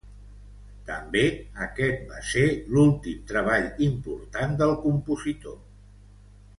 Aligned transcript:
També 0.87 1.21
aquest 1.65 2.01
va 2.13 2.23
ser 2.31 2.45
l'últim 2.77 3.23
treball 3.35 3.69
important 3.91 4.57
del 4.65 4.75
compositor. 4.89 5.61